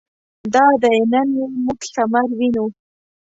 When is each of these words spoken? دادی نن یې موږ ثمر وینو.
دادی 0.53 0.97
نن 1.11 1.27
یې 1.37 1.45
موږ 1.63 1.79
ثمر 1.93 2.27
وینو. 2.37 2.65